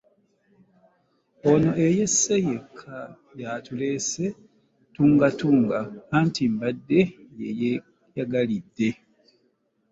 [1.51, 2.95] Ono eyesse yekka
[3.41, 4.25] y'atuleese
[4.89, 5.79] ttungattunga
[6.17, 7.01] anti mbadde
[7.39, 8.89] ye yeeyagalidde.